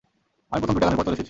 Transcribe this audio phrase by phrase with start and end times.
[0.51, 1.19] আমি প্রথম দুইটা গানের পর চলে এসেছি।